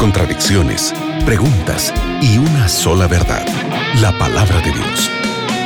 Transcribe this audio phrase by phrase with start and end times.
[0.00, 0.92] contradicciones,
[1.24, 3.46] preguntas y una sola verdad,
[4.00, 5.10] la palabra de Dios.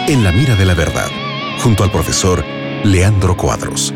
[0.06, 1.08] En la mira de la verdad,
[1.62, 2.44] junto al profesor
[2.84, 3.94] Leandro Cuadros.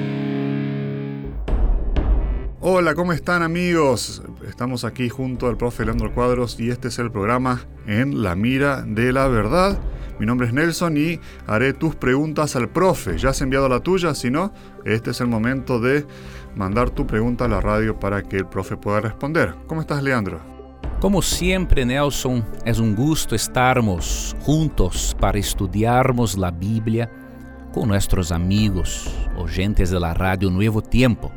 [2.61, 4.23] Hola, ¿cómo están amigos?
[4.49, 8.83] Estamos aquí junto al profe Leandro Cuadros y este es el programa En la mira
[8.83, 9.79] de la verdad.
[10.19, 13.19] Mi nombre es Nelson y haré tus preguntas al profe.
[13.19, 14.53] Ya has enviado la tuya, si no,
[14.85, 16.07] este es el momento de
[16.57, 19.55] mandar tu pregunta a la radio para que el profe pueda responder.
[19.67, 20.41] ¿Cómo estás, Leandro?
[20.99, 27.09] Como siempre, Nelson, es un gusto estarmos juntos para estudiarmos la Biblia
[27.73, 31.31] con nuestros amigos, oyentes de la radio Nuevo Tiempo.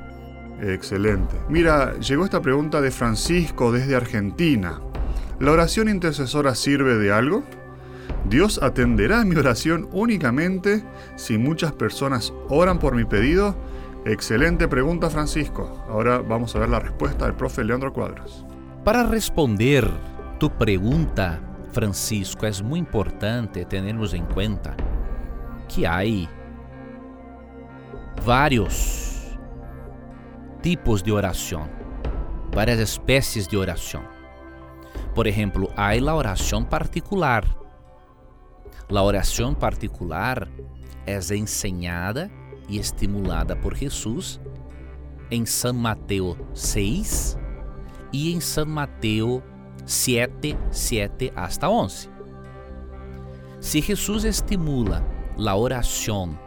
[0.61, 1.35] Excelente.
[1.49, 4.79] Mira, llegó esta pregunta de Francisco desde Argentina.
[5.39, 7.43] ¿La oración intercesora sirve de algo?
[8.29, 10.83] ¿Dios atenderá mi oración únicamente
[11.15, 13.55] si muchas personas oran por mi pedido?
[14.05, 15.83] Excelente pregunta, Francisco.
[15.89, 18.45] Ahora vamos a ver la respuesta del profe Leandro Cuadros.
[18.83, 19.89] Para responder
[20.39, 21.39] tu pregunta,
[21.71, 24.75] Francisco, es muy importante tenernos en cuenta
[25.73, 26.29] que hay
[28.25, 29.10] varios
[30.61, 31.69] tipos de oración,
[32.53, 34.03] varias especies de oración.
[35.15, 37.45] Por ejemplo, hay la oración particular.
[38.89, 40.47] La oración particular
[41.05, 42.29] es enseñada
[42.69, 44.39] e estimulada por Jesus
[45.29, 47.37] em São Mateus 6
[48.13, 49.41] e em São Mateus
[49.85, 52.09] 7, 7 hasta 11.
[53.59, 55.05] Se Jesus estimula
[55.37, 56.37] a oração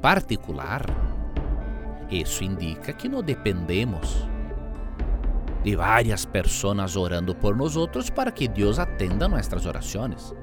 [0.00, 0.84] particular,
[2.14, 4.28] isso indica que não dependemos
[5.62, 10.34] de várias pessoas orando por nós outros para que Deus atenda nossas orações.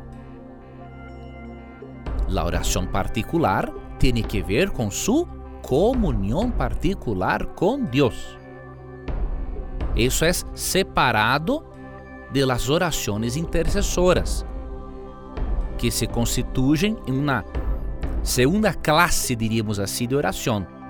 [2.35, 5.27] A oração particular tiene que ver con su
[5.61, 8.37] comunión particular con Dios.
[9.95, 11.69] Eso es separado
[12.33, 14.45] de las oraciones intercesoras,
[15.77, 17.43] que se constituyen en una
[18.23, 20.80] segunda clase, diríamos así, de oración.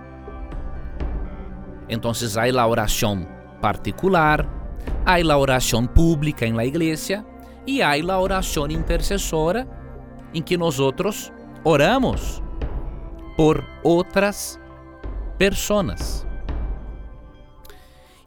[1.91, 3.27] Entonces hay la oración
[3.61, 4.49] particular,
[5.05, 7.25] hay la oración pública en la iglesia
[7.65, 9.67] y hay la oración intercesora
[10.33, 11.33] en que nosotros
[11.65, 12.41] oramos
[13.35, 14.57] por outras
[15.37, 16.25] personas.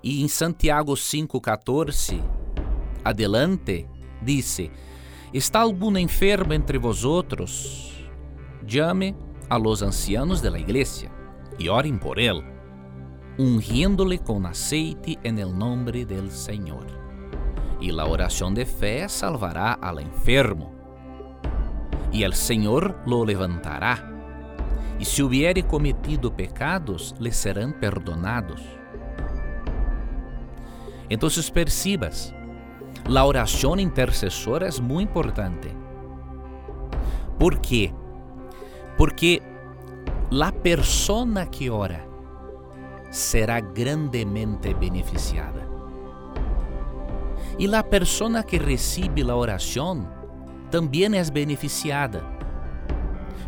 [0.02, 2.20] E em Santiago 5,14,
[3.02, 3.88] adelante,
[4.20, 4.70] disse:
[5.32, 7.94] Está algum enfermo entre vosotros?
[8.62, 9.16] Llame
[9.48, 11.10] a los ancianos de la iglesia
[11.58, 12.53] e orem por él,
[13.39, 16.87] ungiéndole con aceite en el nombre del Señor.
[17.81, 20.72] Y la oración de fe salvará al enfermo,
[22.12, 24.11] y el Señor lo levantará
[24.99, 28.62] e se hubiere cometido pecados, lhe serão perdonados.
[31.11, 32.33] Então, percibas,
[33.05, 35.69] a oração intercessora é muito importante.
[37.39, 37.93] ¿Por quê?
[38.97, 39.43] Porque
[40.41, 42.13] a persona que ora
[43.14, 45.69] será grandemente beneficiada.
[47.58, 50.08] E a persona que recebe a oração
[50.70, 52.34] também é beneficiada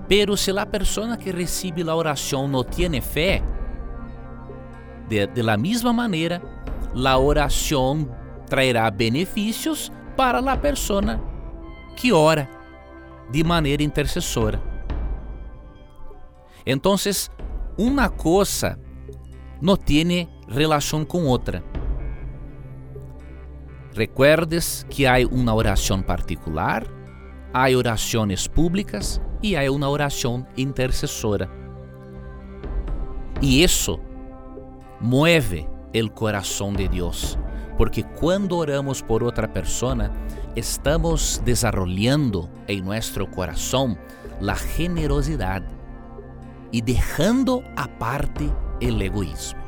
[0.09, 3.43] Pero se la persona que recibe la oración no tiene fe,
[5.09, 6.41] de, de la misma manera,
[6.95, 8.11] la oración
[8.49, 11.21] traerá beneficios para la persona
[11.97, 12.49] que ora
[13.31, 14.63] de maneira intercessora.
[16.65, 16.95] Então,
[17.77, 18.79] uma coisa
[19.61, 21.63] não tem relação com outra.
[23.95, 26.87] Recuerdes que há uma oração particular,
[27.53, 31.49] há orações públicas y hay una oración intercesora.
[33.41, 34.01] Y eso
[35.01, 37.39] mueve el corazón de Dios,
[37.79, 40.13] porque cuando oramos por otra persona,
[40.55, 43.99] estamos desarrollando en nuestro corazón
[44.41, 45.63] la generosidad
[46.71, 48.51] y dejando aparte
[48.81, 49.61] el egoísmo.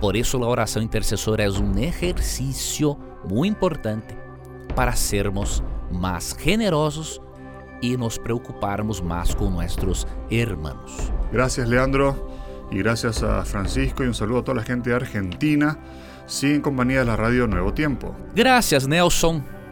[0.00, 4.16] Por eso la oración intercesora es un ejercicio muy importante
[4.74, 7.20] para sermos más generosos
[7.80, 11.12] y nos preocuparmos más con nuestros hermanos.
[11.32, 12.28] Gracias Leandro
[12.70, 15.78] y gracias a Francisco y un saludo a toda la gente de Argentina.
[16.42, 18.14] En compañía de la radio Nuevo Tiempo.
[18.34, 19.57] Gracias Nelson